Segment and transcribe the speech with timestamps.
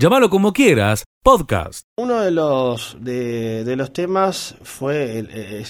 [0.00, 1.86] Llámalo como quieras, podcast.
[1.96, 5.28] Uno de los, de, los temas fue el,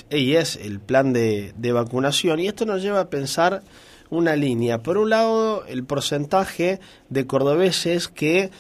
[0.08, 3.64] es, el plan de, vacunación y esto nos lleva a pensar
[4.08, 4.79] una línea.
[4.85, 8.53] Por un lado, el porcentaje de cordobeses que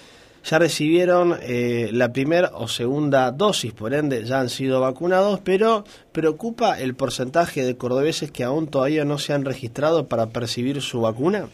[0.42, 5.84] ya recibieron eh, la primera o segunda dosis, por ende ya han sido vacunados, pero
[6.10, 11.02] preocupa el porcentaje de cordobeses que aún todavía no se han registrado para percibir su
[11.02, 11.46] vacuna.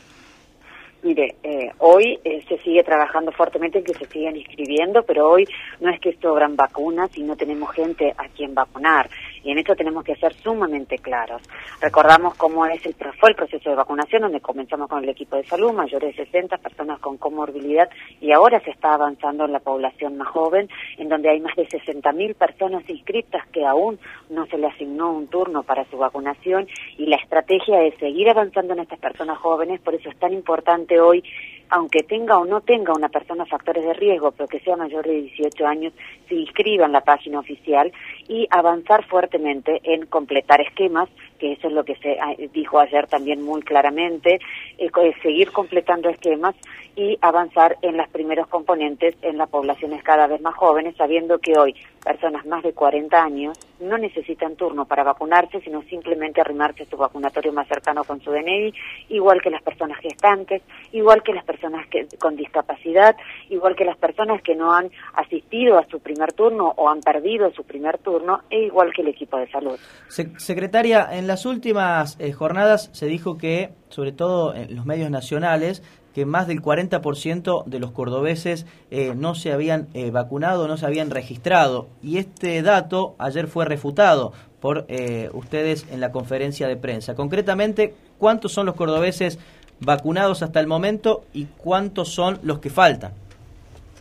[1.07, 5.47] Mire, eh, hoy eh, se sigue trabajando fuertemente en que se sigan inscribiendo, pero hoy
[5.79, 9.09] no es que sobran vacunas y no tenemos gente a quien vacunar.
[9.47, 11.41] Y en esto tenemos que ser sumamente claros.
[11.81, 15.45] Recordamos cómo es el, fue el proceso de vacunación, donde comenzamos con el equipo de
[15.45, 17.89] salud, mayores de 60, personas con comorbilidad,
[18.21, 20.69] y ahora se está avanzando en la población más joven,
[20.99, 25.29] en donde hay más de 60.000 personas inscritas que aún no se le asignó un
[25.29, 26.67] turno para su vacunación,
[26.99, 31.01] y la estrategia es seguir avanzando en estas personas jóvenes, por eso es tan importante
[31.01, 31.23] hoy
[31.71, 35.23] aunque tenga o no tenga una persona factores de riesgo, pero que sea mayor de
[35.23, 35.93] 18 años,
[36.29, 37.93] se inscriba en la página oficial
[38.29, 43.07] y avanzar fuertemente en completar esquemas, que eso es lo que se ah, dijo ayer
[43.07, 44.41] también muy claramente,
[44.79, 44.91] eh,
[45.23, 46.55] seguir completando esquemas
[46.95, 51.59] y avanzar en los primeros componentes en las poblaciones cada vez más jóvenes, sabiendo que
[51.59, 51.75] hoy
[52.07, 56.97] personas más de 40 años no necesitan turno para vacunarse, sino simplemente arrimarse a su
[56.97, 58.73] vacunatorio más cercano con su DNI,
[59.09, 60.63] igual que las personas gestantes,
[60.93, 63.17] igual que las personas que, con discapacidad,
[63.51, 67.51] igual que las personas que no han asistido a su primer turno o han perdido
[67.51, 69.79] su primer turno, e igual que el equipo de salud.
[70.09, 75.83] Secretaria, en las últimas eh, jornadas se dijo que, sobre todo en los medios nacionales,
[76.17, 80.87] que más del 40% de los cordobeses eh, no se habían eh, vacunado, no se
[80.87, 81.89] habían registrado.
[82.03, 87.15] Y este dato ayer fue refutado por eh, ustedes en la conferencia de prensa.
[87.15, 89.39] Concretamente, ¿cuántos son los cordobeses
[89.81, 93.13] vacunados hasta el momento y cuántos son los que faltan?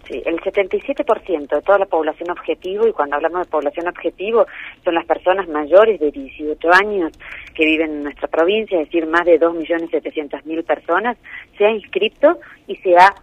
[0.07, 4.45] Sí, el 77% de toda la población objetivo, y cuando hablamos de población objetivo,
[4.83, 7.11] son las personas mayores de 18 años
[7.55, 11.17] que viven en nuestra provincia, es decir, más de 2.700.000 personas,
[11.57, 13.15] se ha inscrito y se ha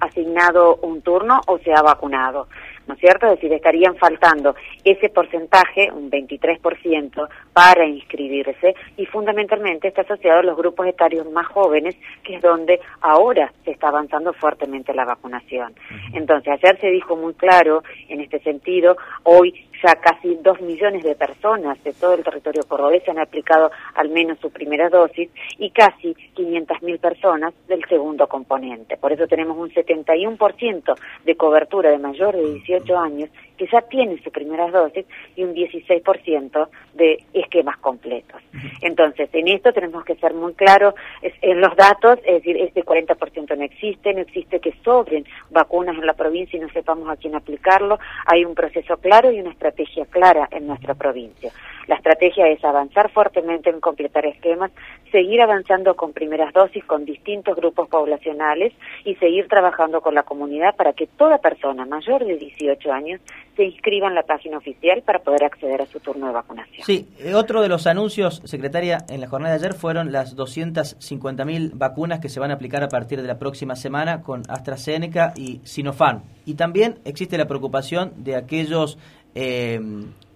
[0.00, 2.46] asignado un turno o se ha vacunado.
[2.88, 3.26] ¿No es cierto?
[3.26, 10.42] Es decir, estarían faltando ese porcentaje, un 23%, para inscribirse y fundamentalmente está asociado a
[10.42, 15.74] los grupos etarios más jóvenes, que es donde ahora se está avanzando fuertemente la vacunación.
[16.14, 21.14] Entonces, ayer se dijo muy claro en este sentido, hoy ya casi dos millones de
[21.14, 26.14] personas de todo el territorio cordobés han aplicado al menos su primera dosis y casi
[26.36, 28.96] 500.000 personas del segundo componente.
[28.96, 30.94] Por eso tenemos un 71%
[31.24, 35.04] de cobertura de mayor de 18 años que ya tienen sus primeras dosis
[35.36, 38.40] y un 16% de esquemas completos.
[38.80, 43.56] Entonces, en esto tenemos que ser muy claros en los datos, es decir, este 40%
[43.56, 47.34] no existe, no existe que sobren vacunas en la provincia y no sepamos a quién
[47.34, 47.98] aplicarlo.
[48.26, 51.52] Hay un proceso claro y una estrategia clara en nuestra provincia.
[51.88, 54.70] La estrategia es avanzar fuertemente en completar esquemas,
[55.10, 60.76] seguir avanzando con primeras dosis con distintos grupos poblacionales y seguir trabajando con la comunidad
[60.76, 63.20] para que toda persona mayor de 18 años
[63.58, 66.86] se inscriba en la página oficial para poder acceder a su turno de vacunación.
[66.86, 71.72] Sí, eh, otro de los anuncios, secretaria, en la jornada de ayer fueron las 250.000
[71.74, 75.60] vacunas que se van a aplicar a partir de la próxima semana con AstraZeneca y
[75.64, 76.22] Sinopharm.
[76.46, 78.96] Y también existe la preocupación de aquellos
[79.34, 79.80] eh,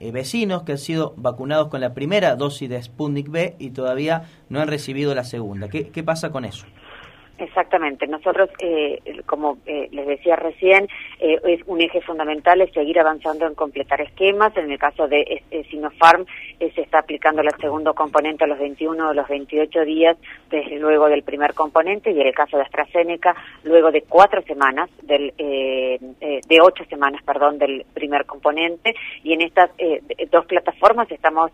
[0.00, 4.24] eh, vecinos que han sido vacunados con la primera dosis de Sputnik B y todavía
[4.48, 5.68] no han recibido la segunda.
[5.68, 6.66] ¿Qué, qué pasa con eso?
[7.38, 8.06] Exactamente.
[8.06, 10.86] Nosotros, eh, como eh, les decía recién,
[11.18, 14.56] eh, es un eje fundamental es seguir avanzando en completar esquemas.
[14.56, 16.26] En el caso de Sinopharm,
[16.58, 20.16] se está aplicando el segundo componente a los 21 o los 28 días
[20.50, 24.90] desde luego del primer componente y en el caso de AstraZeneca, luego de cuatro semanas,
[25.02, 28.94] del, de ocho semanas, perdón, del primer componente.
[29.24, 29.70] Y en estas
[30.30, 31.50] dos plataformas estamos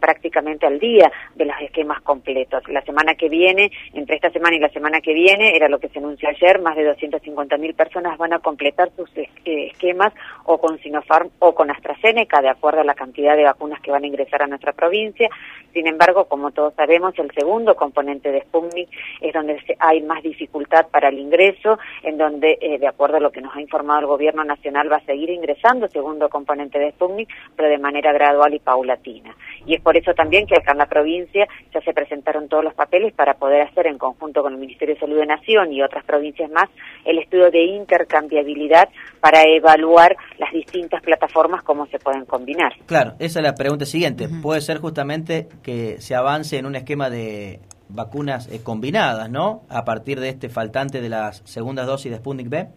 [0.00, 2.62] prácticamente al día de los esquemas completos.
[2.68, 5.88] La semana que viene, entre esta semana y la semana que viene, era lo que
[5.88, 10.12] se anunció ayer, más de 250.000 personas van a completar sus eh, esquemas
[10.44, 14.04] o con Sinopharm o con AstraZeneca, de acuerdo a la cantidad de vacunas que van
[14.04, 15.28] a ingresar a nuestra provincia.
[15.72, 18.88] Sin embargo, como todos sabemos, el segundo componente de Sputnik
[19.20, 23.32] es donde hay más dificultad para el ingreso, en donde, eh, de acuerdo a lo
[23.32, 27.28] que nos ha informado el Gobierno Nacional, va a seguir ingresando segundo componente de Sputnik,
[27.56, 29.34] pero de manera gradual y paulatina.
[29.66, 32.74] Y es por eso también que acá en la provincia ya se presentaron todos los
[32.74, 36.04] papeles para poder hacer en conjunto con el Ministerio de Salud de Nación y otras
[36.04, 36.68] provincias más
[37.04, 38.88] el estudio de intercambiabilidad
[39.20, 42.72] para evaluar las distintas plataformas cómo se pueden combinar.
[42.86, 44.28] Claro, esa es la pregunta siguiente.
[44.42, 49.62] ¿Puede ser justamente que se avance en un esquema de vacunas eh, combinadas, ¿no?
[49.68, 52.68] A partir de este faltante de las segundas dosis de Sputnik B.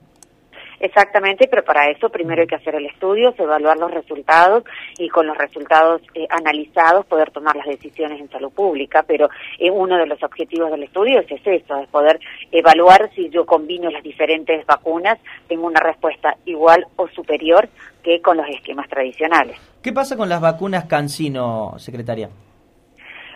[0.79, 4.63] Exactamente, pero para eso primero hay que hacer el estudio, evaluar los resultados
[4.97, 9.03] y con los resultados eh, analizados poder tomar las decisiones en salud pública.
[9.07, 9.29] Pero
[9.59, 12.19] eh, uno de los objetivos del estudio es eso, es poder
[12.51, 15.17] evaluar si yo combino las diferentes vacunas,
[15.47, 17.69] tengo una respuesta igual o superior
[18.03, 19.57] que con los esquemas tradicionales.
[19.81, 22.29] ¿Qué pasa con las vacunas Cancino, secretaria?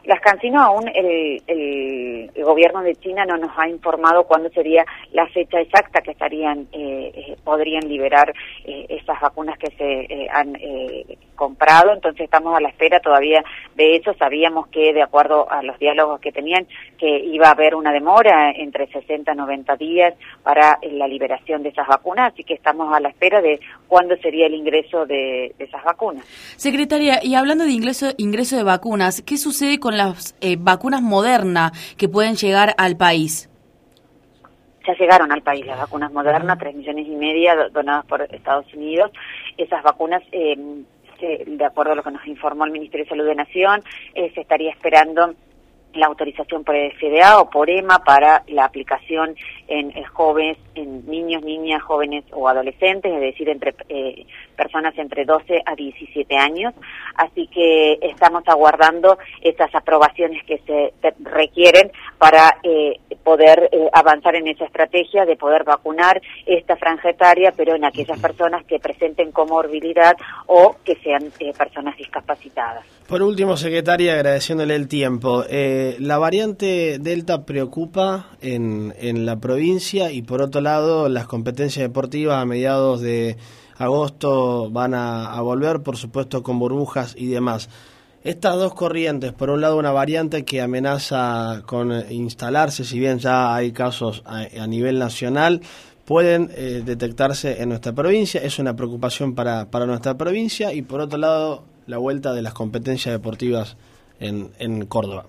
[0.06, 5.60] Las Cancino aún el, gobierno de China no nos ha informado cuándo sería la fecha
[5.60, 11.18] exacta que estarían eh, eh podrían liberar eh, esas vacunas que se eh, han eh,
[11.36, 13.44] comprado, entonces estamos a la espera todavía.
[13.75, 16.68] De hecho, sabíamos que de acuerdo a los diálogos que tenían
[16.98, 20.13] que iba a haber una demora entre 60 y 90 días
[20.44, 24.48] para la liberación de esas vacunas, así que estamos a la espera de cuándo sería
[24.48, 26.25] el ingreso de, de esas vacunas.
[26.57, 31.02] Secretaria, y hablando de ingreso ingreso de vacunas, ¿qué sucede con con las eh, vacunas
[31.02, 33.50] modernas que pueden llegar al país?
[34.86, 39.12] Ya llegaron al país las vacunas modernas, tres millones y media donadas por Estados Unidos.
[39.58, 40.56] Esas vacunas, eh,
[41.48, 43.82] de acuerdo a lo que nos informó el Ministerio de Salud de Nación,
[44.14, 45.34] eh, se estaría esperando
[45.94, 49.36] la autorización por el FDA o por EMA para la aplicación
[49.68, 54.26] en, jóvenes, en niños, niñas, jóvenes o adolescentes, es decir, entre eh,
[54.56, 56.74] personas entre 12 a 17 años.
[57.16, 64.48] Así que estamos aguardando estas aprobaciones que se requieren para eh, poder eh, avanzar en
[64.48, 70.16] esa estrategia de poder vacunar esta franja etaria, pero en aquellas personas que presenten comorbilidad
[70.48, 72.86] o que sean personas discapacitadas.
[73.08, 75.44] Por último, secretaria, agradeciéndole el tiempo.
[76.00, 82.46] La variante Delta preocupa en, la provincia y por otro lado las competencias deportivas a
[82.46, 83.38] mediados de
[83.78, 87.70] agosto van a, volver, por supuesto, con burbujas y demás.
[88.24, 93.56] Estas dos corrientes, por un lado una variante que amenaza con instalarse, si bien ya
[93.56, 95.62] hay casos a, nivel nacional,
[96.06, 101.02] pueden eh, detectarse en nuestra provincia, es una preocupación para, para nuestra provincia y por
[101.02, 103.78] otro lado la vuelta de las competencias deportivas
[104.20, 105.26] en Córdoba.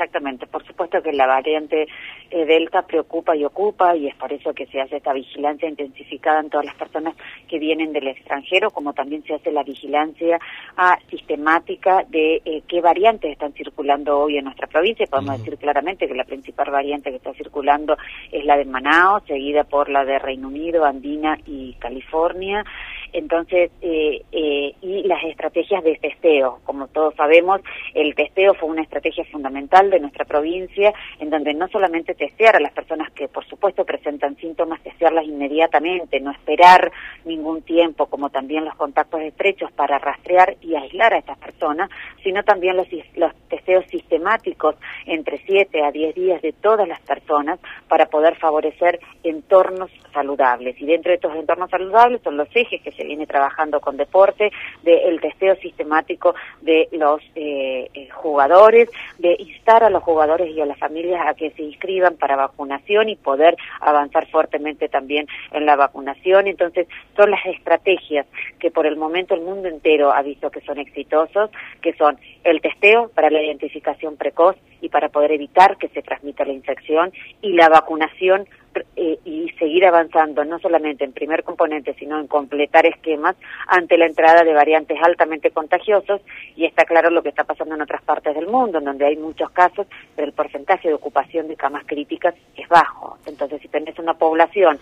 [0.00, 0.46] Exactamente.
[0.46, 1.86] Por supuesto que la variante
[2.30, 6.40] eh, Delta preocupa y ocupa y es por eso que se hace esta vigilancia intensificada
[6.40, 7.14] en todas las personas
[7.46, 10.38] que vienen del extranjero, como también se hace la vigilancia
[10.78, 15.04] ah, sistemática de eh, qué variantes están circulando hoy en nuestra provincia.
[15.04, 17.98] Podemos decir claramente que la principal variante que está circulando
[18.32, 22.64] es la de Manao, seguida por la de Reino Unido, Andina y California.
[23.12, 26.60] Entonces, eh, eh, y las estrategias de testeo.
[26.64, 27.60] Como todos sabemos,
[27.94, 32.60] el testeo fue una estrategia fundamental de nuestra provincia, en donde no solamente testear a
[32.60, 36.92] las personas que, por supuesto, presentan síntomas, testearlas inmediatamente, no esperar
[37.24, 41.90] ningún tiempo, como también los contactos estrechos para rastrear y aislar a estas personas,
[42.22, 42.86] sino también los,
[43.16, 47.58] los testeos sistemáticos entre 7 a 10 días de todas las personas
[47.88, 50.80] para poder favorecer entornos saludables.
[50.80, 54.50] Y dentro de estos entornos saludables son los ejes que se viene trabajando con deporte,
[54.82, 58.88] del testeo sistemático de los eh, eh, jugadores,
[59.18, 63.08] de instar a los jugadores y a las familias a que se inscriban para vacunación
[63.08, 66.46] y poder avanzar fuertemente también en la vacunación.
[66.46, 66.86] Entonces,
[67.16, 68.26] son las estrategias
[68.58, 71.50] que por el momento el mundo entero ha visto que son exitosos,
[71.80, 76.44] que son el testeo para la identificación precoz y para poder evitar que se transmita
[76.44, 78.46] la infección y la vacunación
[78.94, 83.34] eh, y seguir avanzando no solamente en primer componente, sino en completar esquemas
[83.66, 86.20] ante la entrada de variantes altamente contagiosos
[86.54, 89.50] y está claro lo que está pasando en otras partes del mundo, donde hay muchos
[89.50, 93.18] casos, pero el porcentaje de ocupación de camas críticas es bajo.
[93.26, 94.78] Entonces, si tenés una población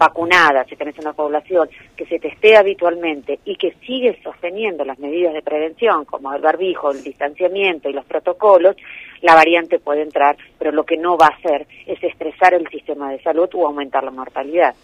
[0.00, 5.34] vacunada, si tenés una población que se testea habitualmente y que sigue sosteniendo las medidas
[5.34, 8.76] de prevención, como el barbijo, el distanciamiento y los protocolos,
[9.20, 13.12] la variante puede entrar, pero lo que no va a hacer es estresar el sistema
[13.12, 14.74] de salud o aumentar la mortalidad.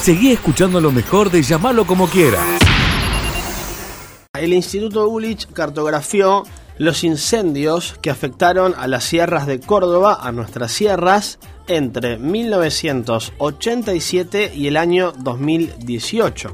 [0.00, 2.40] Seguí escuchando lo mejor de llamarlo como quiera.
[4.34, 6.42] El Instituto Ulich cartografió
[6.78, 14.68] los incendios que afectaron a las sierras de Córdoba, a nuestras sierras, entre 1987 y
[14.68, 16.52] el año 2018.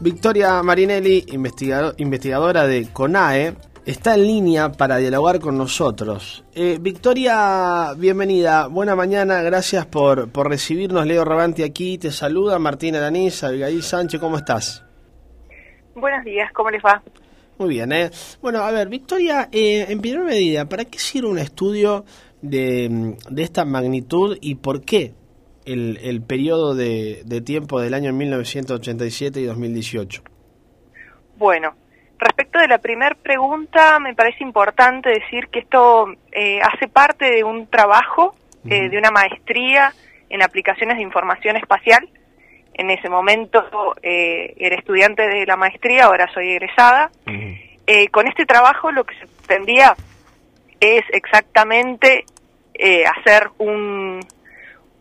[0.00, 3.54] Victoria Marinelli, investigadora de CONAE,
[3.86, 6.44] está en línea para dialogar con nosotros.
[6.54, 11.06] Eh, Victoria, bienvenida, buena mañana, gracias por, por recibirnos.
[11.06, 14.84] Leo Rabanti aquí, te saluda Martina Danís, Abigail Sánchez, ¿cómo estás?
[15.94, 17.02] Buenos días, ¿cómo les va?
[17.58, 18.10] Muy bien, ¿eh?
[18.42, 22.04] Bueno, a ver, Victoria, eh, en primera medida, ¿para qué sirve un estudio
[22.44, 25.12] de, de esta magnitud y por qué
[25.64, 30.22] el, el periodo de, de tiempo del año 1987 y 2018?
[31.36, 31.74] Bueno,
[32.18, 37.44] respecto de la primera pregunta, me parece importante decir que esto eh, hace parte de
[37.44, 38.34] un trabajo,
[38.68, 39.92] eh, de una maestría
[40.28, 42.08] en aplicaciones de información espacial.
[42.74, 43.62] En ese momento
[44.02, 47.10] eh, era estudiante de la maestría, ahora soy egresada.
[47.86, 49.94] Eh, con este trabajo lo que se pretendía
[50.80, 52.24] es exactamente
[52.86, 54.20] eh, hacer un,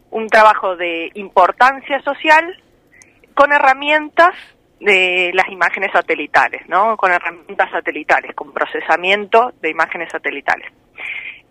[0.10, 2.64] un trabajo de importancia social
[3.34, 4.34] con herramientas
[4.80, 6.96] de las imágenes satelitales, ¿no?
[6.96, 10.72] Con herramientas satelitales, con procesamiento de imágenes satelitales.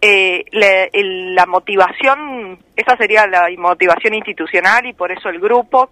[0.00, 5.90] Eh, la, motivación, esa sería la motivación institucional y por eso el grupo,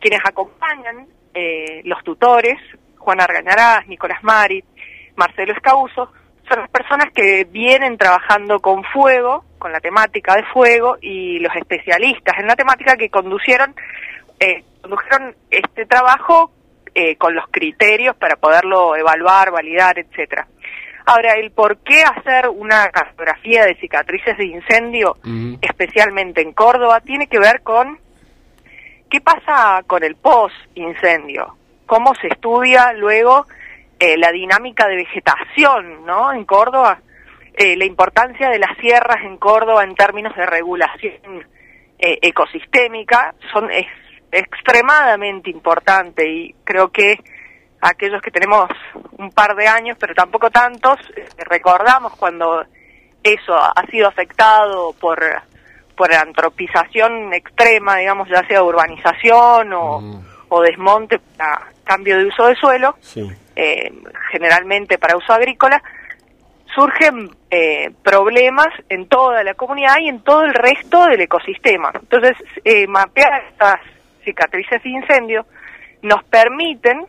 [0.00, 2.58] quienes acompañan, eh, los tutores,
[2.98, 4.64] Juan Argañarás, Nicolás Mari,
[5.14, 6.10] Marcelo Escauso,
[6.48, 11.54] son las personas que vienen trabajando con fuego, con la temática de fuego, y los
[11.56, 13.74] especialistas en la temática que conducieron,
[14.38, 16.50] eh, condujeron este trabajo
[16.94, 20.46] eh, con los criterios para poderlo evaluar, validar, etcétera.
[21.06, 25.16] Ahora, el por qué hacer una cartografía de cicatrices de incendio,
[25.60, 27.98] especialmente en Córdoba, tiene que ver con
[29.08, 31.54] qué pasa con el post-incendio,
[31.86, 33.46] cómo se estudia luego
[34.00, 36.32] eh, la dinámica de vegetación, ¿no?
[36.32, 36.98] En Córdoba,
[37.56, 41.46] eh, la importancia de las sierras en Córdoba en términos de regulación
[41.98, 43.86] eh, ecosistémica son es
[44.30, 47.18] extremadamente importante y creo que
[47.80, 48.68] aquellos que tenemos
[49.12, 50.98] un par de años, pero tampoco tantos,
[51.38, 52.64] recordamos cuando
[53.22, 55.18] eso ha sido afectado por
[55.96, 60.24] por antropización extrema, digamos, ya sea urbanización o, mm.
[60.50, 63.26] o desmonte para cambio de uso de suelo, sí.
[63.54, 63.90] Eh,
[64.30, 65.82] generalmente para uso agrícola,
[66.76, 71.90] surgen eh, problemas en toda la comunidad y en todo el resto del ecosistema.
[71.92, 73.80] Entonces, eh, mapear estas
[74.24, 75.46] cicatrices de incendio
[76.02, 77.06] nos permiten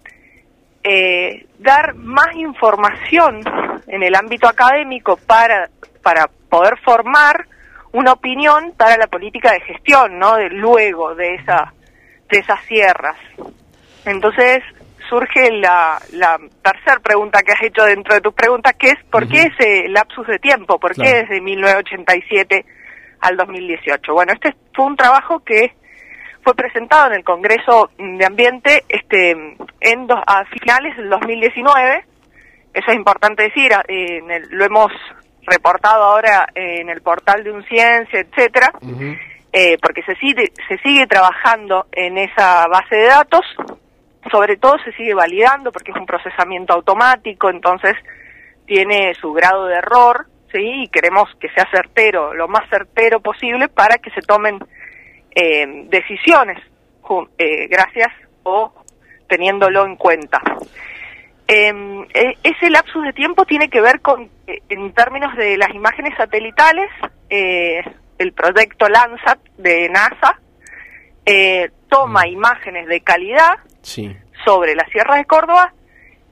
[1.60, 3.42] dar más información
[3.88, 5.70] en el ámbito académico para,
[6.02, 7.46] para poder formar
[7.92, 10.36] una opinión para la política de gestión, ¿no?
[10.36, 11.74] De luego de esa
[12.30, 13.18] de esas sierras.
[14.06, 14.64] Entonces,
[15.10, 19.28] surge la, la tercera pregunta que has hecho dentro de tus preguntas, que es ¿por
[19.28, 20.80] qué ese lapsus de tiempo?
[20.80, 22.66] ¿Por qué desde 1987
[23.22, 24.14] al 2018?
[24.14, 25.74] Bueno, este fue un trabajo que
[26.44, 32.06] fue presentado en el Congreso de Ambiente este en a finales del 2019.
[32.74, 33.72] Eso es importante decir,
[34.52, 34.92] lo hemos
[35.42, 38.72] reportado ahora en el portal de un ciencia, etcétera,
[39.52, 43.46] eh, porque se sigue, se sigue trabajando en esa base de datos
[44.30, 47.94] sobre todo se sigue validando porque es un procesamiento automático, entonces
[48.66, 50.84] tiene su grado de error, ¿sí?
[50.84, 54.60] Y queremos que sea certero, lo más certero posible para que se tomen
[55.32, 56.60] eh, decisiones
[57.38, 58.12] eh, gracias
[58.44, 58.74] o
[59.28, 60.42] teniéndolo en cuenta.
[61.48, 65.70] Em, e, ese lapsus de tiempo tiene que ver con, eh, en términos de las
[65.74, 66.90] imágenes satelitales,
[67.30, 70.40] el proyecto Landsat de NASA
[71.90, 72.28] toma mm.
[72.28, 73.58] imágenes de calidad
[74.46, 75.74] sobre la Sierra de Córdoba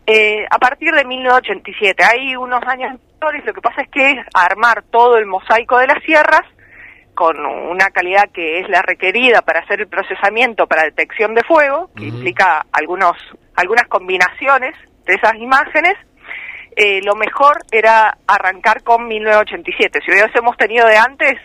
[0.07, 2.03] eh, a partir de 1987.
[2.03, 6.03] Hay unos años anteriores, lo que pasa es que armar todo el mosaico de las
[6.03, 6.43] sierras
[7.15, 11.89] con una calidad que es la requerida para hacer el procesamiento para detección de fuego,
[11.95, 13.15] que implica algunos,
[13.55, 15.93] algunas combinaciones de esas imágenes,
[16.75, 20.01] eh, lo mejor era arrancar con 1987.
[20.05, 21.39] Si hubiésemos tenido de antes,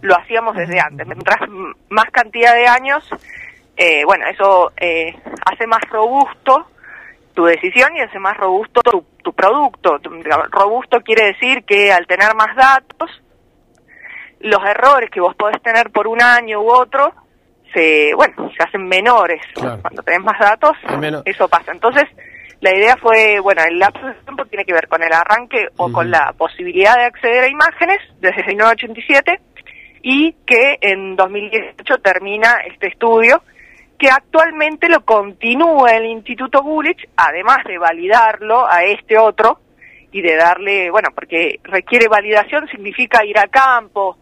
[0.00, 1.06] lo hacíamos desde antes.
[1.06, 1.40] Mientras
[1.88, 3.08] más cantidad de años,
[3.76, 5.14] eh, bueno, eso eh,
[5.50, 6.66] hace más robusto
[7.34, 9.98] tu decisión y hace más robusto tu, producto.
[10.50, 13.10] Robusto quiere decir que al tener más datos,
[14.40, 17.14] los errores que vos podés tener por un año u otro,
[17.72, 19.40] se, bueno, se hacen menores.
[19.54, 20.76] Cuando tenés más datos,
[21.24, 21.72] eso pasa.
[21.72, 22.04] Entonces,
[22.60, 25.90] la idea fue, bueno, el lapso de tiempo tiene que ver con el arranque o
[25.90, 29.40] con la posibilidad de acceder a imágenes desde 1987
[30.02, 33.42] y que en 2018 termina este estudio
[34.00, 39.60] que actualmente lo continúa el Instituto Gulich, además de validarlo a este otro
[40.10, 44.16] y de darle, bueno, porque requiere validación, significa ir a campo,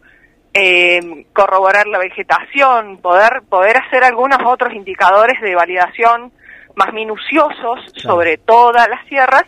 [0.53, 6.33] eh, corroborar la vegetación, poder, poder hacer algunos otros indicadores de validación
[6.75, 9.45] más minuciosos sobre todas las sierras,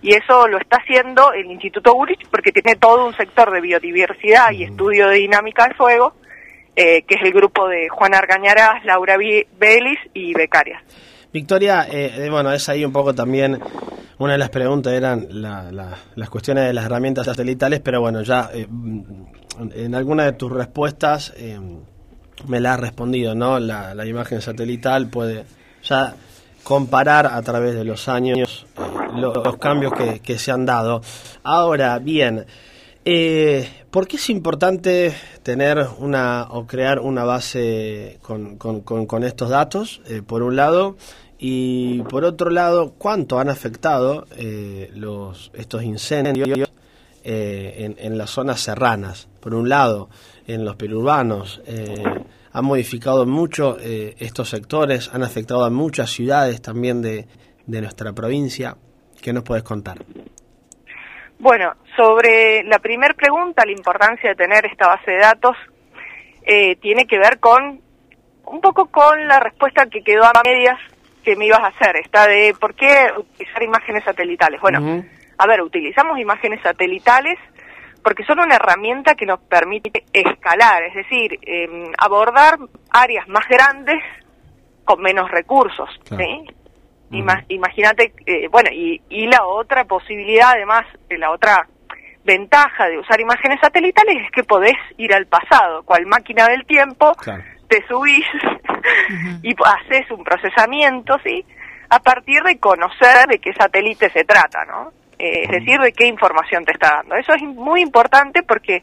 [0.00, 4.50] y eso lo está haciendo el Instituto Gulich porque tiene todo un sector de biodiversidad
[4.52, 6.14] y estudio de dinámica del fuego,
[6.76, 10.82] eh, que es el grupo de Juan Argañarás, Laura Belis y Becarias.
[11.32, 13.60] Victoria, eh, eh, bueno, es ahí un poco también,
[14.18, 19.94] una de las preguntas eran las cuestiones de las herramientas satelitales, pero bueno, ya en
[19.94, 21.32] alguna de tus respuestas
[22.48, 23.58] me la has respondido, ¿no?
[23.60, 25.44] La, imagen satelital puede
[25.82, 26.14] ya
[26.62, 28.66] comparar a través de los años
[29.14, 31.02] los, cambios que se han dado.
[31.42, 32.46] Ahora, bien,
[33.06, 40.22] Eh, ¿Por qué es importante tener una o crear una base con, estos datos, eh,
[40.22, 40.96] por un lado?
[41.38, 46.70] Y por otro lado, ¿cuánto han afectado eh, los, estos incendios
[47.22, 49.28] eh, en, en, las zonas serranas?
[49.40, 50.08] Por un lado,
[50.46, 52.02] en los perurbanos, eh,
[52.52, 57.26] han modificado mucho estos sectores, han afectado a muchas ciudades también de,
[57.66, 58.76] de nuestra provincia.
[59.20, 60.04] ¿Qué nos puedes contar?
[61.44, 65.54] Bueno, sobre la primera pregunta, la importancia de tener esta base de datos
[66.42, 67.82] eh, tiene que ver con
[68.46, 70.78] un poco con la respuesta que quedó a medias
[71.22, 74.58] que me ibas a hacer, esta de por qué utilizar imágenes satelitales.
[74.58, 75.04] Bueno,
[75.36, 77.38] a ver, utilizamos imágenes satelitales
[78.02, 82.56] porque son una herramienta que nos permite escalar, es decir, em, abordar
[82.88, 84.02] áreas más grandes
[84.86, 85.90] con menos recursos.
[86.08, 86.46] ¿sí?
[87.48, 91.66] Imagínate, eh, bueno, y, y la otra posibilidad, además, la otra
[92.24, 97.12] ventaja de usar imágenes satelitales es que podés ir al pasado, cual máquina del tiempo,
[97.68, 98.24] te subís
[99.42, 101.44] y haces un procesamiento, ¿sí?
[101.90, 104.92] A partir de conocer de qué satélite se trata, ¿no?
[105.18, 107.14] Eh, es decir, de qué información te está dando.
[107.16, 108.82] Eso es muy importante porque,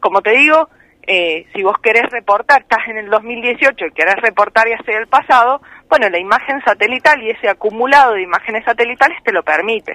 [0.00, 0.68] como te digo,
[1.06, 5.06] eh, si vos querés reportar, estás en el 2018 y querés reportar y hacer el
[5.06, 9.94] pasado, bueno, la imagen satelital y ese acumulado de imágenes satelitales te lo permite.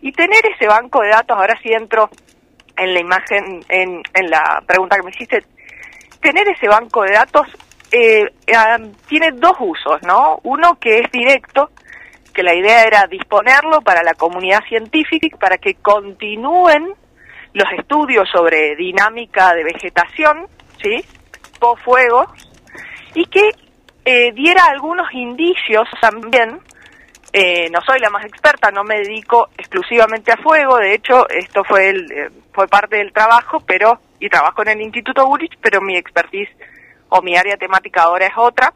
[0.00, 2.10] Y tener ese banco de datos, ahora sí entro
[2.76, 5.44] en la imagen, en, en la pregunta que me hiciste,
[6.20, 7.46] tener ese banco de datos
[7.92, 8.24] eh,
[9.06, 10.40] tiene dos usos, ¿no?
[10.44, 11.70] Uno que es directo,
[12.32, 16.94] que la idea era disponerlo para la comunidad científica, para que continúen
[17.52, 20.46] los estudios sobre dinámica de vegetación,
[20.82, 21.04] ¿sí?
[21.60, 22.32] Post fuego,
[23.14, 23.50] y que
[24.04, 26.58] eh, diera algunos indicios también.
[27.32, 31.64] Eh, no soy la más experta, no me dedico exclusivamente a fuego, de hecho esto
[31.64, 35.80] fue el, eh, fue parte del trabajo, pero y trabajo en el Instituto Gurich, pero
[35.80, 36.50] mi expertise
[37.08, 38.74] o mi área temática ahora es otra.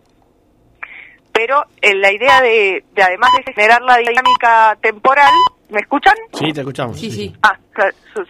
[1.33, 5.33] Pero en la idea de, además de generar la dinámica temporal,
[5.69, 6.15] ¿me escuchan?
[6.33, 6.99] Sí, te escuchamos.
[6.99, 7.35] Sí, sí.
[7.43, 7.59] Ah,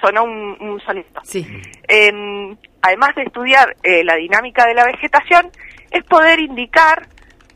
[0.01, 1.07] sonó un, un sonido.
[1.23, 1.47] Sí.
[2.83, 5.53] además de estudiar la dinámica de la vegetación,
[5.91, 7.07] es poder indicar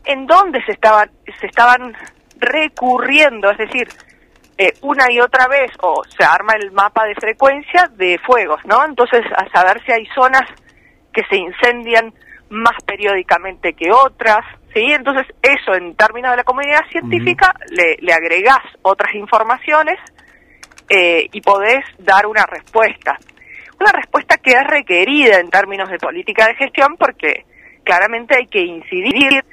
[0.05, 1.95] en dónde se estaban, se estaban
[2.39, 3.89] recurriendo, es decir,
[4.59, 8.85] eh, una y otra vez, o se arma el mapa de frecuencia de fuegos, ¿no?
[8.85, 10.43] Entonces, a saber si hay zonas
[11.13, 12.13] que se incendian
[12.51, 14.93] más periódicamente que otras, ¿sí?
[14.93, 19.99] Entonces, eso en términos de la comunidad científica, le, le agregás otras informaciones
[20.89, 23.19] eh, y podés dar una respuesta.
[23.79, 27.47] Una respuesta que es requerida en términos de política de gestión porque
[27.85, 29.45] claramente hay que incidir,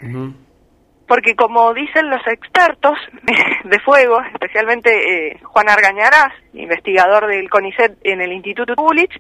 [1.08, 2.98] porque como dicen los expertos
[3.64, 9.20] de fuego, especialmente eh, Juan Argañarás, investigador del CONICET en el Instituto Bullich,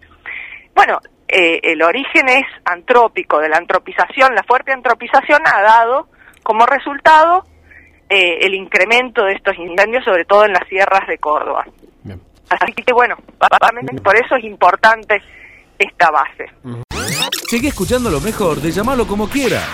[0.76, 6.08] bueno, eh, el origen es antrópico, de la antropización, la fuerte antropización ha dado
[6.44, 7.44] como resultado
[8.10, 11.66] eh, el incremento de estos incendios, sobre todo en las sierras de Córdoba.
[12.50, 13.18] Así que bueno,
[14.04, 15.22] por eso es importante
[15.78, 16.46] esta base.
[17.50, 19.68] Sigue escuchando lo mejor de llamarlo como quieras.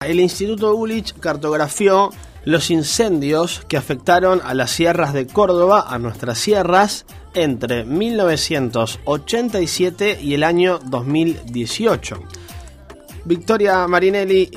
[0.00, 2.10] El Instituto Ulich cartografió
[2.44, 10.34] los incendios que afectaron a las sierras de Córdoba, a nuestras sierras, entre 1987 y
[10.34, 12.22] el año 2018.
[13.24, 14.50] Victoria Marinelli,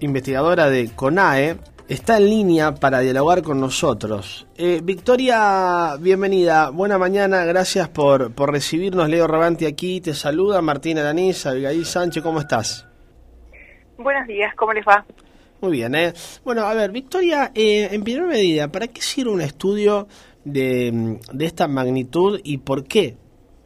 [0.00, 1.58] investigadora de CONAE,
[1.90, 4.46] está en línea para dialogar con nosotros.
[4.56, 9.08] Eh, Victoria, bienvenida, buena mañana, gracias por, por recibirnos.
[9.08, 12.86] Leo Rabanti aquí, te saluda Martín Aranís, Abigail Sánchez, ¿cómo estás?
[13.98, 15.04] Buenos días, ¿cómo les va?
[15.60, 16.12] Muy bien, ¿eh?
[16.44, 20.06] Bueno, a ver, Victoria, eh, en primera medida, ¿para qué sirve un estudio
[20.44, 23.16] de, de esta magnitud y por qué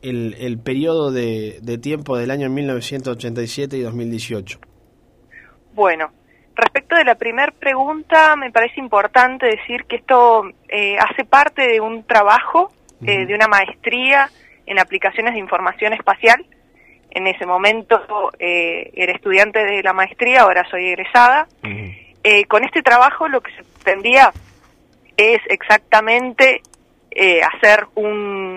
[0.00, 4.60] el, el periodo de, de tiempo del año 1987 y 2018?
[5.74, 6.10] Bueno,
[6.54, 11.80] Respecto de la primera pregunta, me parece importante decir que esto eh, hace parte de
[11.80, 12.72] un trabajo,
[13.04, 14.30] eh, de una maestría
[14.66, 16.46] en aplicaciones de información espacial.
[17.10, 18.00] En ese momento
[18.38, 21.48] eh, era estudiante de la maestría, ahora soy egresada.
[22.48, 24.32] con este trabajo lo que se pretendía
[25.16, 26.62] es exactamente
[27.52, 28.56] hacer un,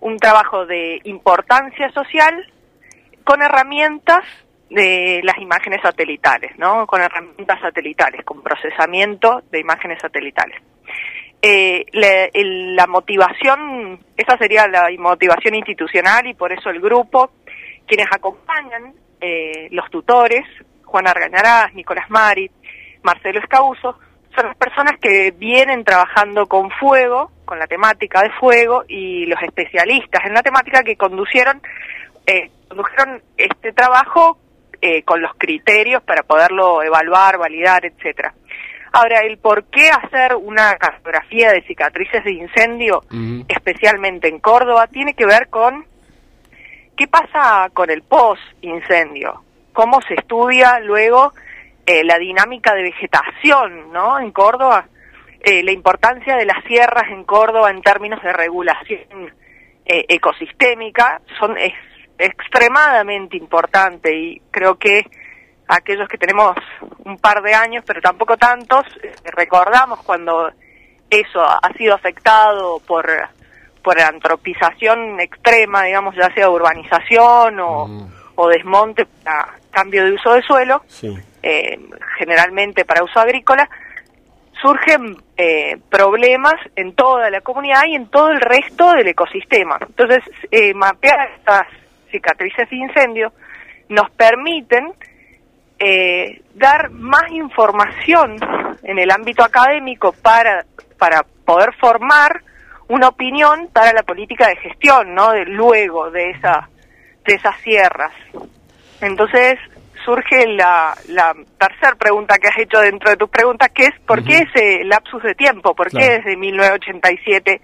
[0.00, 2.46] un trabajo de importancia social
[3.24, 4.24] con herramientas
[4.70, 6.86] de las imágenes satelitales, ¿no?
[6.86, 10.60] Con herramientas satelitales, con procesamiento de imágenes satelitales.
[11.40, 17.30] Eh, la, motivación, esa sería la motivación institucional y por eso el grupo,
[17.86, 20.44] quienes acompañan, eh, los tutores,
[20.84, 22.50] Juan Argañarás, Nicolás Mari,
[23.02, 23.98] Marcelo Escauso,
[24.34, 29.40] son las personas que vienen trabajando con fuego con la temática de fuego y los
[29.40, 31.62] especialistas en la temática que conducieron,
[32.26, 34.36] eh, condujeron este trabajo
[34.80, 38.34] eh, con los criterios para poderlo evaluar, validar, etcétera.
[38.92, 43.02] Ahora, el por qué hacer una cartografía de cicatrices de incendio,
[43.46, 45.84] especialmente en Córdoba, tiene que ver con
[46.96, 49.42] qué pasa con el post-incendio,
[49.74, 51.34] cómo se estudia luego
[51.84, 54.18] eh, la dinámica de vegetación, ¿no?
[54.18, 54.86] En Córdoba,
[55.40, 59.32] eh, la importancia de las sierras en Córdoba en términos de regulación
[59.84, 61.74] eh, ecosistémica son es
[62.18, 65.04] extremadamente importante y creo que
[65.68, 66.56] aquellos que tenemos
[67.04, 70.50] un par de años, pero tampoco tantos, eh, recordamos cuando
[71.10, 73.06] eso ha sido afectado por,
[73.82, 78.12] por antropización extrema, digamos, ya sea urbanización o, mm.
[78.36, 80.82] o desmonte para cambio de uso de suelo,
[81.42, 81.78] eh,
[82.18, 83.68] generalmente para uso agrícola,
[84.62, 89.78] surgen eh, problemas en toda la comunidad y en todo el resto del ecosistema.
[89.80, 90.22] Entonces,
[90.74, 91.66] mapear estas
[92.16, 93.32] cicatrices de incendio
[93.88, 94.92] nos permiten
[95.78, 98.36] eh, dar más información
[98.82, 100.64] en el ámbito académico para,
[100.98, 102.42] para poder formar
[102.88, 105.32] una opinión para la política de gestión, ¿no?
[105.32, 106.68] De luego de esa
[107.24, 108.12] de esas sierras.
[109.00, 109.58] Entonces
[110.04, 114.22] surge la, la tercera pregunta que has hecho dentro de tus preguntas, que es ¿por
[114.24, 115.74] qué ese lapsus de tiempo?
[115.74, 117.60] ¿Por qué desde 1987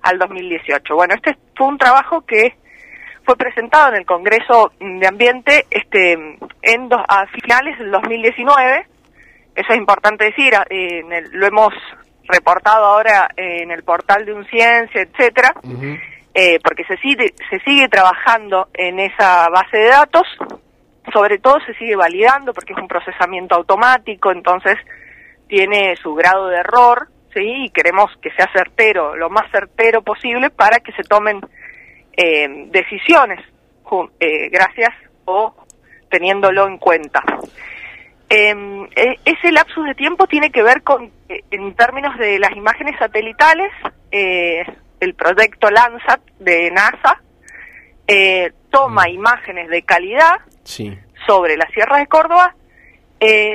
[0.00, 0.94] al 2018?
[0.94, 2.56] Bueno, este fue un trabajo que
[3.24, 6.12] fue presentado en el Congreso de Ambiente este
[6.62, 8.86] en dos, a finales del 2019.
[9.54, 11.08] Eso es importante decir, en
[11.38, 11.74] lo hemos
[12.24, 15.54] reportado ahora en el portal de un ciencia, etcétera,
[16.34, 20.26] eh, porque se sigue se sigue trabajando en esa base de datos.
[21.12, 24.76] Sobre todo se sigue validando porque es un procesamiento automático, entonces
[25.48, 30.48] tiene su grado de error, sí, y queremos que sea certero, lo más certero posible
[30.48, 31.40] para que se tomen
[32.16, 33.40] eh, decisiones
[34.20, 34.94] eh, gracias
[35.26, 35.54] o
[36.10, 37.22] teniéndolo en cuenta.
[38.28, 42.52] Em, e, ese lapsus de tiempo tiene que ver con, eh, en términos de las
[42.56, 43.70] imágenes satelitales,
[44.10, 47.20] el proyecto Landsat de NASA
[48.70, 49.08] toma mm.
[49.08, 50.36] imágenes de calidad
[51.26, 52.54] sobre las sierras de Córdoba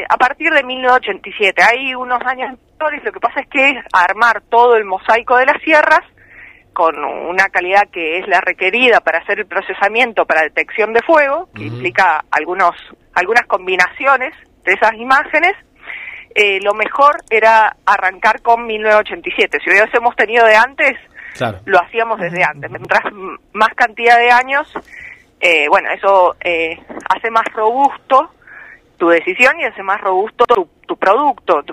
[0.10, 1.62] a partir de 1987.
[1.62, 5.46] Hay unos años anteriores, lo que pasa es que es armar todo el mosaico de
[5.46, 6.02] las sierras
[6.78, 11.50] con una calidad que es la requerida para hacer el procesamiento para detección de fuego,
[11.56, 12.76] que implica algunos,
[13.16, 15.54] algunas combinaciones de esas imágenes,
[16.36, 19.58] eh, lo mejor era arrancar con 1987.
[19.64, 20.94] Si hubiésemos tenido de antes,
[21.66, 22.70] lo hacíamos desde antes.
[22.70, 23.12] Mientras
[23.54, 24.72] más cantidad de años,
[25.40, 28.30] eh, bueno, eso eh, hace más robusto
[29.00, 31.64] tu decisión y hace más robusto tu, tu producto.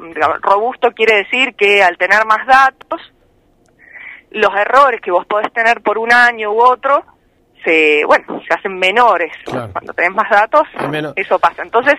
[0.41, 3.14] Robusto quiere decir que al tener más datos,
[4.35, 7.05] los errores que vos podés tener por un año u otro,
[7.65, 9.33] se, bueno, se hacen menores.
[9.45, 10.63] Cuando tenés más datos,
[11.17, 11.63] eso pasa.
[11.63, 11.95] Entonces,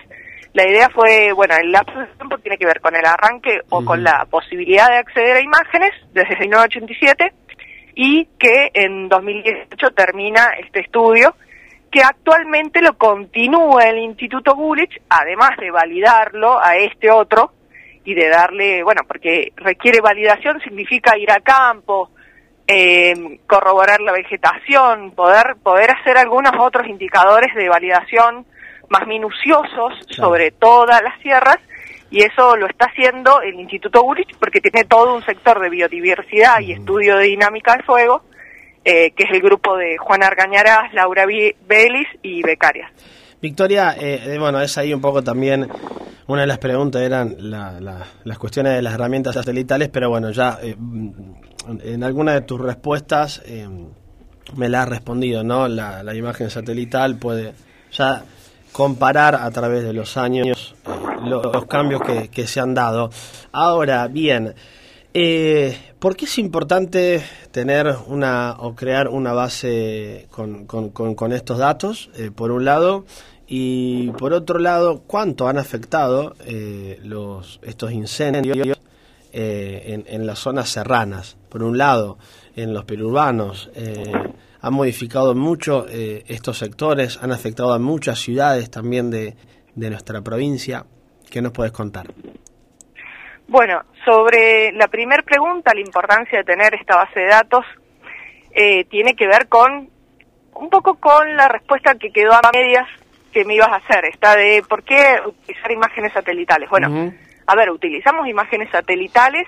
[0.52, 3.84] la idea fue, bueno, el lapso de tiempo tiene que ver con el arranque o
[3.84, 7.32] con la posibilidad de acceder a imágenes desde 1987
[7.94, 11.34] y que en 2018 termina este estudio
[11.90, 17.52] que actualmente lo continúa el Instituto Bullich, además de validarlo a este otro
[18.04, 22.10] y de darle, bueno, porque requiere validación, significa ir a campo,
[22.68, 28.46] eh, corroborar la vegetación, poder, poder hacer algunos otros indicadores de validación
[28.88, 31.58] más minuciosos sobre todas las sierras
[32.10, 36.60] y eso lo está haciendo el Instituto Gurich porque tiene todo un sector de biodiversidad
[36.60, 38.22] y estudio de dinámica de fuego,
[38.84, 42.90] eh, que es el grupo de Juan Argañarás, Laura Belis y Becarias.
[43.40, 45.68] Victoria, eh, eh, bueno, es ahí un poco también,
[46.26, 50.58] una de las preguntas eran las cuestiones de las herramientas satelitales, pero bueno, ya
[51.82, 53.68] en alguna de tus respuestas eh,
[54.54, 55.68] me la has respondido, ¿no?
[55.68, 57.54] La, imagen satelital puede
[57.92, 58.24] ya
[58.72, 60.90] comparar a través de los años eh,
[61.24, 63.10] los, cambios que, se han dado.
[63.52, 64.54] Ahora, bien,
[65.18, 72.50] eh, ¿por qué es importante tener una o crear una base con, estos datos, por
[72.50, 73.04] un lado?
[73.48, 76.34] Y por otro lado, ¿cuánto han afectado
[77.02, 78.78] los, estos incendios
[79.32, 81.36] en, en, las zonas serranas?
[81.56, 82.18] por un lado,
[82.54, 84.12] en los perurbanos, eh,
[84.60, 89.34] han modificado mucho eh, estos sectores, han afectado a muchas ciudades también de,
[89.74, 90.84] nuestra provincia.
[91.30, 92.12] ¿Qué nos puedes contar?
[93.48, 97.64] Bueno, sobre la primera pregunta, la importancia de tener esta base de datos,
[98.52, 99.88] eh, tiene que ver con
[100.54, 102.88] un poco con la respuesta que quedó a medias
[103.32, 106.70] que me ibas a hacer, esta de por qué utilizar imágenes satelitales.
[106.70, 107.12] Bueno,
[107.46, 109.46] a ver, utilizamos imágenes satelitales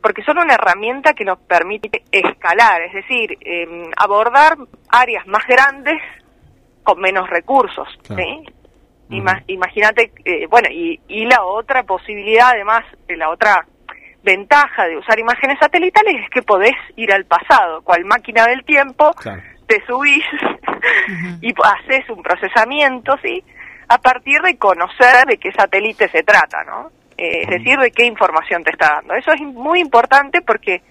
[0.00, 4.56] porque son una herramienta que nos permite escalar, es decir, em, abordar
[4.88, 6.00] áreas más grandes
[6.84, 7.88] con menos recursos.
[8.06, 8.22] Claro.
[8.22, 8.44] ¿sí?
[9.10, 13.64] Ima- Imagínate, eh, bueno, y, y la otra posibilidad, además, eh, la otra
[14.22, 19.12] ventaja de usar imágenes satelitales es que podés ir al pasado, cual máquina del tiempo,
[19.14, 19.40] Claro.
[19.68, 20.24] te subís
[21.40, 23.42] y haces un procesamiento, ¿sí?
[23.88, 26.90] A partir de conocer de qué satélite se trata, ¿no?
[27.16, 29.14] Eh, es decir, de qué información te está dando.
[29.14, 30.82] Eso es muy importante porque,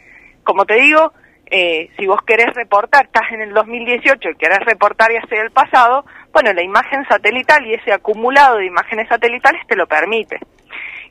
[0.44, 1.12] como te digo,
[1.48, 5.52] eh, si vos querés reportar, estás en el 2018 y querés reportar y hacia el
[5.52, 10.38] pasado, bueno, la imagen satelital y ese acumulado de imágenes satelitales te lo permite.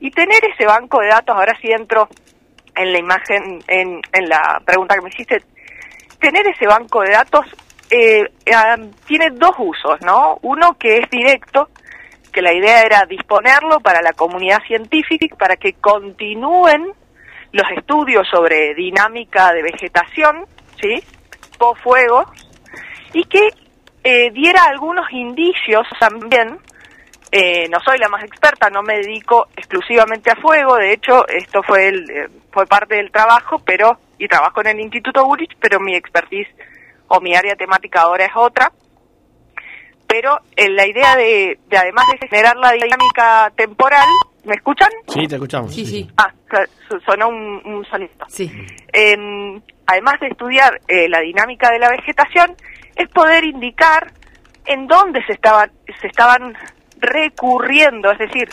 [0.01, 2.11] Y tener ese banco de datos, ahora sí entro
[2.77, 5.43] en la imagen, en, la pregunta que me hiciste,
[6.21, 7.47] tener ese banco de datos
[7.89, 10.41] eh, eh, tiene dos usos, ¿no?
[10.43, 11.71] Uno que es directo,
[12.31, 16.93] que la idea era disponerlo para la comunidad científica, para que continúen
[17.53, 20.45] los estudios sobre dinámica de vegetación,
[20.79, 21.03] ¿sí?
[21.57, 22.31] Post fuego,
[23.15, 23.64] y que
[24.05, 26.59] eh, diera algunos indicios también.
[27.33, 31.65] Eh, no soy la más experta, no me dedico exclusivamente a fuego, de hecho esto
[31.65, 35.81] fue el, eh, fue parte del trabajo, pero y trabajo en el Instituto Gurich, pero
[35.81, 36.47] mi expertise
[37.09, 38.71] o mi área temática ahora es otra.
[40.07, 44.07] Pero eh, la idea de, de además de generar la dinámica temporal,
[44.45, 44.91] ¿me escuchan?
[45.09, 45.75] Sí, te escuchamos.
[45.75, 46.09] Sí, sí.
[46.17, 46.33] Ah,
[46.89, 48.13] so- sonó un, un sonido.
[48.29, 48.49] Sí.
[48.93, 52.55] Eh, además de estudiar eh, la dinámica de la vegetación,
[52.97, 54.13] es poder indicar
[54.67, 56.55] en dónde se estaban, se estaban
[56.99, 58.49] recurriendo, es decir,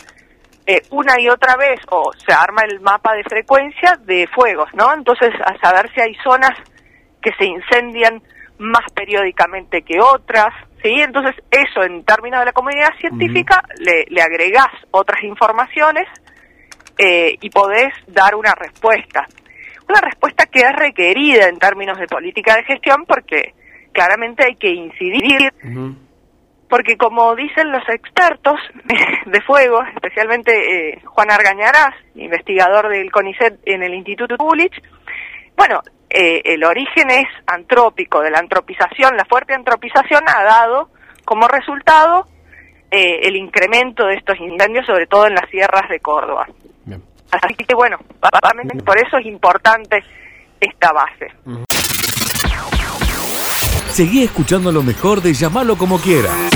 [0.66, 4.92] eh, una y otra vez, o se arma el mapa de frecuencia de fuegos, ¿no?
[4.94, 6.52] Entonces, a saber si hay zonas
[7.20, 8.22] que se incendian
[8.58, 11.00] más periódicamente que otras, ¿sí?
[11.00, 16.06] Entonces, eso en términos de la comunidad científica, le, le agregás otras informaciones
[16.98, 19.26] eh, y podés dar una respuesta.
[19.88, 23.54] Una respuesta que es requerida en términos de política de gestión porque
[23.92, 25.52] claramente hay que incidir
[26.72, 28.58] porque como dicen los expertos
[29.26, 30.52] de fuego, especialmente
[30.94, 34.82] eh, Juan Argañarás, investigador del CONICET en el Instituto Gulich,
[35.54, 40.88] bueno, eh, el origen es antrópico, de la antropización, la fuerte antropización ha dado
[41.26, 42.26] como resultado
[42.90, 46.46] eh, el incremento de estos incendios, sobre todo en las sierras de Córdoba.
[46.86, 47.02] Bien.
[47.32, 47.98] Así que bueno,
[48.86, 50.02] por eso es importante
[50.58, 51.28] esta base.
[53.90, 56.50] Seguí escuchando lo mejor de Llamalo como quieras.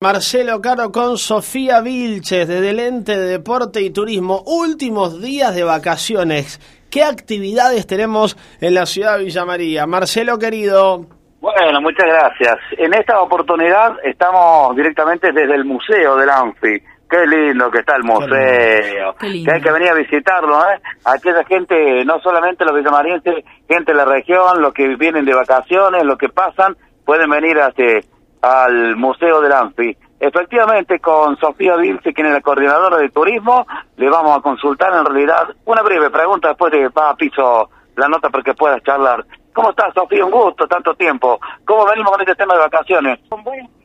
[0.00, 4.42] Marcelo Caro con Sofía Vilches desde el ente de deporte y turismo.
[4.46, 6.60] Últimos días de vacaciones.
[6.88, 9.86] ¿Qué actividades tenemos en la ciudad de Villa María?
[9.86, 11.04] Marcelo querido.
[11.40, 12.56] Bueno, muchas gracias.
[12.78, 16.82] En esta oportunidad estamos directamente desde el Museo del Anfi.
[17.08, 19.14] Qué lindo que está el museo.
[19.18, 19.50] Qué lindo.
[19.50, 20.80] Que hay que venir a visitarlo, ¿eh?
[21.04, 26.04] Aquella gente, no solamente los villamarienses, gente de la región, los que vienen de vacaciones,
[26.04, 28.04] los que pasan, pueden venir a este,
[28.42, 29.96] al Museo del Anfi.
[30.20, 33.66] Efectivamente, con Sofía Vilce, quien es la coordinadora de turismo,
[33.96, 38.08] le vamos a consultar en realidad una breve pregunta después de va a piso la
[38.08, 39.24] nota para que puedas charlar.
[39.54, 40.24] ¿Cómo estás, Sofía?
[40.24, 41.40] Un gusto, tanto tiempo.
[41.64, 43.18] ¿Cómo venimos con este tema de vacaciones?
[43.28, 43.77] con buenas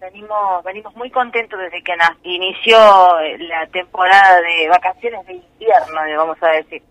[0.00, 2.78] Venimos, venimos muy contentos desde que inició
[3.20, 6.82] eh, la temporada de vacaciones de invierno, vamos a decir.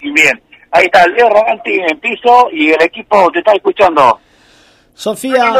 [0.00, 0.42] Bien.
[0.72, 4.20] Ahí está Leo Roganti en piso y el equipo te está escuchando.
[4.94, 5.52] Sofía.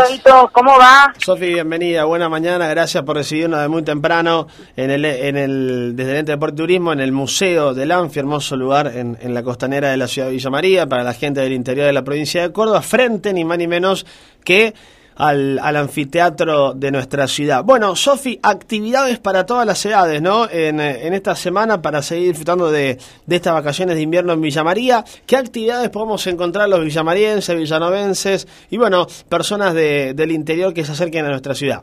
[0.52, 1.14] ¿cómo va?
[1.16, 6.10] Sofi, bienvenida, buena mañana, gracias por recibirnos de muy temprano en el, en el, desde
[6.10, 9.32] el Ente de Deporte y Turismo en el Museo del Anfi, hermoso lugar en, en
[9.32, 12.02] la costanera de la ciudad de Villa María, para la gente del interior de la
[12.02, 14.04] provincia de Córdoba, frente ni más ni menos
[14.44, 14.74] que
[15.20, 17.62] al, al anfiteatro de nuestra ciudad.
[17.62, 20.48] Bueno, Sofi, actividades para todas las edades, ¿no?
[20.50, 24.40] En, eh, en esta semana para seguir disfrutando de, de estas vacaciones de invierno en
[24.40, 25.04] Villa María.
[25.26, 30.92] ¿Qué actividades podemos encontrar los villamarienses, villanovenses y, bueno, personas de- del interior que se
[30.92, 31.82] acerquen a nuestra ciudad?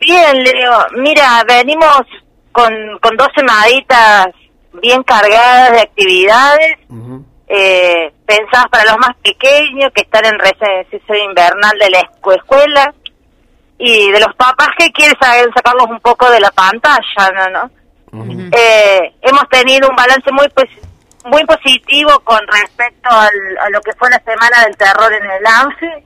[0.00, 0.86] Bien, Leo.
[0.96, 2.02] Mira, venimos
[2.52, 2.72] con,
[3.02, 4.26] con dos semanitas
[4.80, 6.76] bien cargadas de actividades,
[7.48, 12.94] eh, pensadas para los más pequeños que están en receso invernal de la escu- escuela
[13.78, 17.48] y de los papás que quieren sa- sacarlos un poco de la pantalla, ¿no?
[17.50, 17.70] ¿no?
[18.52, 20.80] Eh, hemos tenido un balance muy posi-
[21.24, 25.46] muy positivo con respecto al- a lo que fue la semana del terror en el
[25.46, 26.04] ANFE.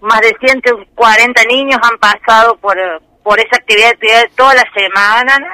[0.00, 2.76] Más de 140 niños han pasado por,
[3.22, 5.38] por esa actividad, actividad toda la semana.
[5.38, 5.46] ¿no?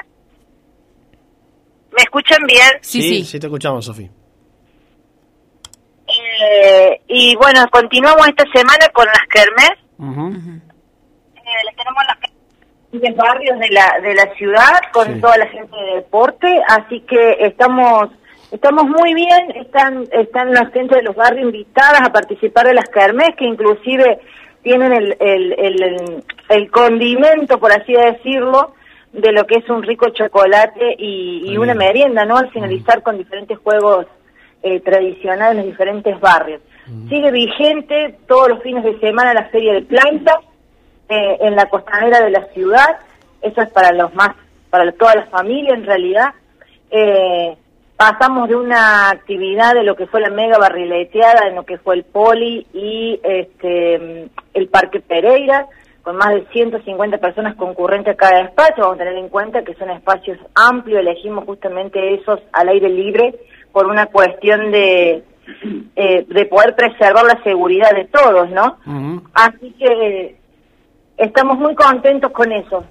[1.93, 2.69] ¿Me escuchan bien?
[2.81, 3.25] Sí, sí.
[3.25, 4.09] Sí, te escuchamos, Sofi.
[7.13, 9.73] Y bueno, continuamos esta semana con las kermés.
[9.99, 10.29] Ujú.
[11.35, 12.19] Eh, les tenemos las
[12.93, 17.37] diferentes barrios de la, de la ciudad con toda la gente de deporte, así que
[17.41, 18.11] estamos
[18.53, 22.89] estamos muy bien, están están la gente de los barrios invitadas a participar de las
[22.89, 24.21] kermés, que inclusive
[24.63, 28.75] tienen el, el, el, el condimento, por así decirlo,
[29.13, 32.37] de lo que es un rico chocolate y, una merienda, ¿no?
[32.37, 34.07] Al finalizar con diferentes juegos
[34.63, 36.61] eh, tradicionales en los diferentes barrios.
[37.09, 40.39] Sigue vigente todos los fines de semana la Feria de Plantas
[41.09, 42.99] eh, en la costanera de la ciudad.
[43.43, 44.31] Eso es para los más,
[44.71, 46.35] para toda la familia en realidad.
[46.91, 47.57] Eh,
[47.97, 51.95] pasamos de una actividad de lo que fue la mega barrileteada en lo que fue
[51.95, 55.69] el Poli y este el Parque Pereira
[56.03, 58.83] con más de 150 personas concurrentes a cada espacio.
[58.83, 63.35] Vamos a tener en cuenta que son espacios amplios, elegimos justamente esos al aire libre
[63.71, 65.23] por una cuestión de,
[65.97, 68.79] eh, de poder preservar la seguridad de todos, ¿no?
[69.35, 70.37] Así que
[71.17, 72.85] estamos muy contentos con eso.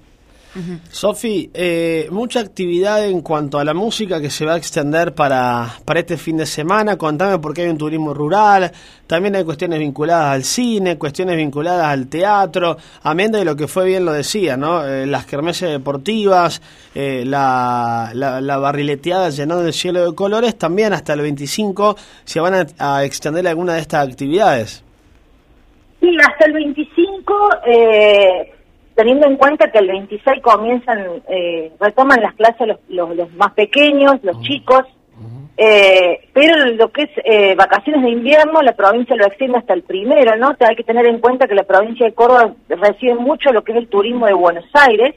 [0.92, 5.76] Sofi, eh, mucha actividad en cuanto a la música que se va a extender para,
[5.86, 6.98] para este fin de semana.
[6.98, 8.72] Contame por qué hay un turismo rural.
[9.06, 12.78] También hay cuestiones vinculadas al cine, cuestiones vinculadas al teatro.
[13.04, 14.86] Amén de lo que fue bien lo decía, ¿no?
[14.86, 16.62] Eh, las kermeses deportivas,
[16.96, 18.12] eh, la,
[18.60, 20.58] barrileteada llenada de cielo de colores.
[20.58, 24.84] También hasta el 25 se van a, a extender alguna de estas actividades.
[26.00, 27.50] Sí, hasta el 25.
[27.68, 28.54] Eh
[29.00, 34.22] teniendo en cuenta que el 26 comienzan, eh, retoman las clases los, los, más pequeños,
[34.24, 34.84] los chicos,
[35.56, 39.84] eh, pero lo que es eh, vacaciones de invierno, la provincia lo extiende hasta el
[39.84, 40.54] primero, ¿no?
[40.68, 43.78] Hay que tener en cuenta que la provincia de Córdoba recibe mucho lo que es
[43.78, 45.16] el turismo de Buenos Aires,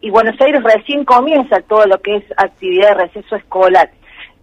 [0.00, 3.90] y Buenos Aires recién comienza todo lo que es actividad de receso escolar.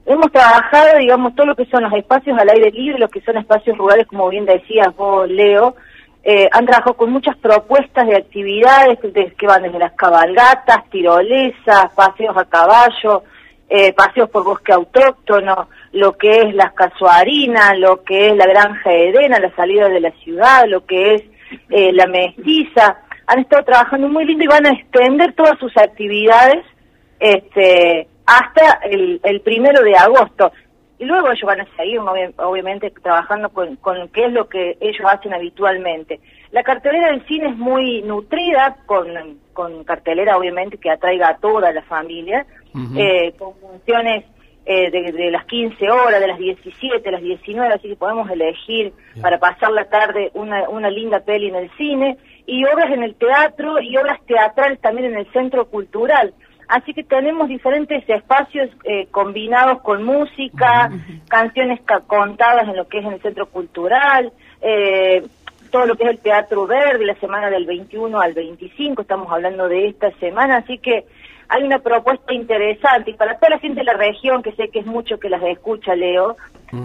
[0.05, 3.37] Hemos trabajado, digamos, todo lo que son los espacios al aire libre, los que son
[3.37, 5.75] espacios rurales, como bien decías vos, Leo,
[6.29, 8.99] eh, han trabajado con muchas propuestas de actividades
[9.37, 13.23] que van desde las cabalgatas, tirolesas, paseos a caballo,
[13.69, 18.91] eh, paseos por bosque autóctono, lo que es las casuarinas, lo que es la granja
[18.91, 21.23] Edena, la salida de la ciudad, lo que es
[21.69, 22.97] eh, la mestiza.
[23.25, 26.65] Han estado trabajando muy lindo y van a extender todas sus actividades
[27.21, 30.51] este, hasta el primero de agosto
[30.99, 35.05] y luego ellos van a seguir obviamente trabajando con, con qué es lo que ellos
[35.07, 36.19] hacen habitualmente.
[36.51, 39.07] La cartelera del cine es muy nutrida, con,
[39.53, 42.45] con cartelera obviamente que atraiga a toda la familia,
[42.95, 44.25] eh, con funciones
[44.65, 48.91] eh, de, las 15 horas, de las 17, de las 19, así que podemos elegir
[49.21, 53.15] para pasar la tarde una, una linda peli en el cine, y obras en el
[53.15, 56.33] teatro y obras teatrales también en el centro cultural.
[56.67, 60.91] Así que tenemos diferentes espacios eh, combinados con música,
[61.29, 65.23] canciones contadas en lo que es en el centro cultural, eh,
[65.71, 69.67] todo lo que es el Teatro Verde, la semana del 21 al 25, estamos hablando
[69.67, 71.05] de esta semana, así que
[71.49, 74.79] hay una propuesta interesante y para toda la gente de la región, que sé que
[74.79, 76.35] es mucho que las escucha, Leo,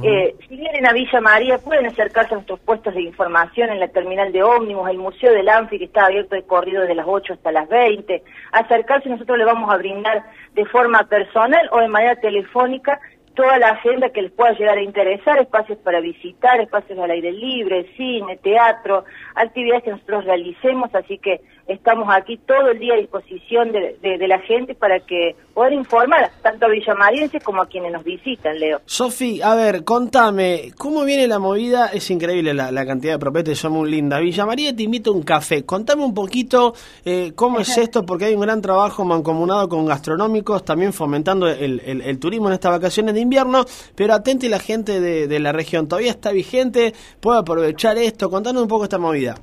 [0.04, 3.88] eh, si vienen a Villa María pueden acercarse a nuestros puestos de información en la
[3.88, 7.32] terminal de ómnibus, el Museo del Anfi que está abierto de corrido desde las 8
[7.32, 8.22] hasta las 20,
[8.52, 13.00] acercarse nosotros le vamos a brindar de forma personal o de manera telefónica
[13.34, 17.32] toda la agenda que les pueda llegar a interesar, espacios para visitar, espacios al aire
[17.32, 22.96] libre, cine, teatro, actividades que nosotros realicemos, así que estamos aquí todo el día a
[22.96, 28.04] disposición de, la gente para que poder informar tanto a villamarienses como a quienes nos
[28.04, 28.80] visitan, Leo.
[28.86, 31.88] Sofi, a ver, contame, ¿cómo viene la movida?
[31.88, 34.20] Es increíble la, cantidad de propuestas, son muy lindas.
[34.20, 35.64] Villa María te invito a un café.
[35.64, 40.64] Contame un poquito eh, cómo es esto, porque hay un gran trabajo mancomunado con gastronómicos,
[40.64, 45.40] también fomentando el, el turismo en estas vacaciones de invierno, pero atente la gente de,
[45.40, 49.34] la región, todavía está vigente, puede aprovechar esto, contanos un poco esta movida.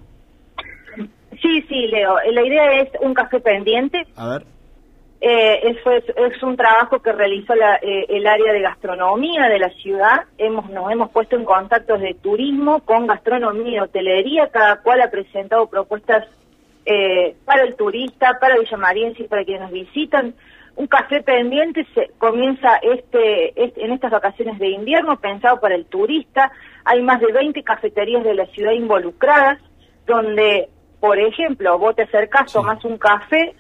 [1.42, 4.06] Sí, sí, Leo, la idea es un café pendiente.
[4.16, 4.46] A ver.
[5.22, 10.24] Eh, eso es, un trabajo que realizó eh, el área de gastronomía de la ciudad.
[10.38, 15.12] Hemos, nos hemos puesto en contactos de turismo con gastronomía y hotelería, cada cual ha
[15.12, 16.26] presentado propuestas
[16.86, 20.34] eh, para el turista, para Villamariense y para quienes nos visitan
[20.80, 23.52] un café pendiente se comienza este,
[23.84, 26.54] en estas vacaciones de invierno pensado para el turista.
[26.86, 29.60] Hay más de 20 cafeterías de la ciudad involucradas
[30.08, 30.70] donde,
[31.00, 33.54] por ejemplo, vos te acercás, tomás un café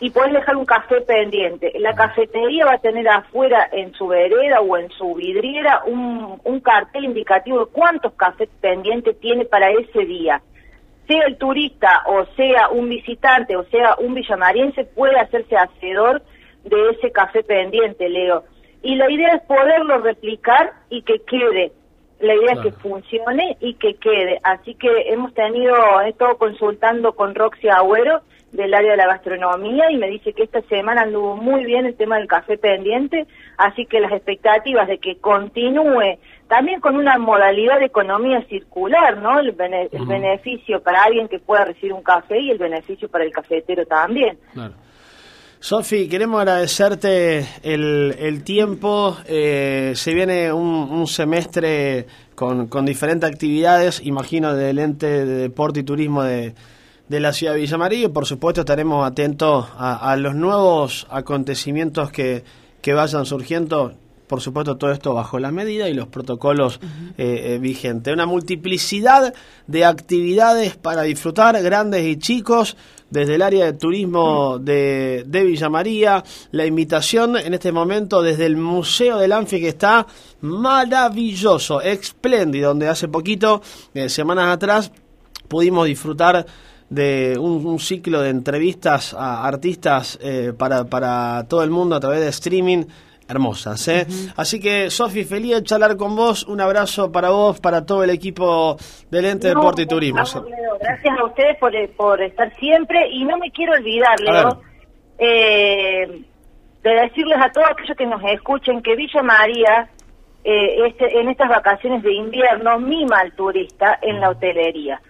[0.00, 1.72] y podés dejar un café pendiente.
[1.78, 6.60] La cafetería va a tener afuera en su vereda o en su vidriera un, un
[6.60, 10.40] cartel indicativo de cuántos cafés pendientes tiene para ese día
[11.06, 16.22] sea el turista o sea un visitante o sea un villamariense puede hacerse hacedor
[16.64, 18.44] de ese café pendiente, Leo.
[18.82, 21.72] Y la idea es poderlo replicar y que quede
[22.20, 24.40] La idea es que funcione y que quede.
[24.42, 29.90] Así que hemos tenido, he estado consultando con Roxy Agüero del área de la gastronomía
[29.90, 33.26] y me dice que esta semana anduvo muy bien el tema del café pendiente,
[33.58, 39.38] así que las expectativas de que continúe también con una modalidad de economía circular, ¿no?
[39.38, 43.24] El, bene- el beneficio para alguien que pueda recibir un café y el beneficio para
[43.24, 44.38] el cafetero también.
[44.54, 44.72] Claro.
[45.60, 49.16] Sofi, queremos agradecerte el, el tiempo.
[49.26, 52.06] eh, se viene un, un semestre
[52.36, 56.54] con, con diferentes actividades, imagino, del ente de deporte y turismo de,
[57.08, 58.04] de la ciudad de Villa María.
[58.06, 62.44] Y por supuesto estaremos atentos a, a los nuevos acontecimientos que,
[62.80, 63.94] que vayan surgiendo.
[64.28, 66.80] Por supuesto, todo esto bajo la medida y los protocolos
[67.16, 68.12] eh, eh, vigentes.
[68.12, 69.32] Una multiplicidad
[69.66, 72.76] de actividades para disfrutar, grandes y chicos,
[73.10, 76.22] desde el área de turismo de, de Villa María.
[76.50, 80.06] La invitación en este momento desde el Museo del Anfi, que está
[80.42, 83.62] maravilloso, espléndido, donde hace poquito,
[83.94, 84.92] eh, semanas atrás,
[85.48, 86.44] pudimos disfrutar
[86.90, 92.00] de un, un ciclo de entrevistas a artistas eh, para, para todo el mundo a
[92.00, 92.84] través de streaming
[93.28, 93.86] hermosas.
[93.88, 94.06] ¿eh?
[94.36, 96.44] Así que, Sofi, feliz de charlar con vos.
[96.44, 98.76] Un abrazo para vos, para todo el equipo
[99.10, 100.24] del Ente No, Deporte y Turismo.
[100.24, 104.62] favor, Leo, gracias a ustedes por, por estar siempre y no me quiero olvidar, Leo,
[105.18, 106.22] eh,
[106.82, 109.88] de decirles a todos aquellos que nos escuchen que Villa María
[110.44, 115.00] eh, este, en estas vacaciones de invierno mima al turista en la hotelería.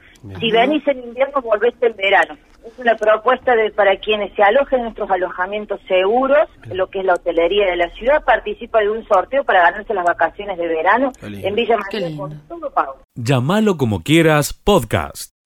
[0.40, 2.36] Si venís en invierno, volvés en verano.
[2.68, 7.04] Es una propuesta de, para quienes se alojen en nuestros alojamientos seguros, lo que es
[7.04, 11.12] la hotelería de la ciudad, participa de un sorteo para ganarse las vacaciones de verano
[11.22, 12.96] en Villa María con todo pago.
[13.14, 15.32] Llámalo como quieras podcast.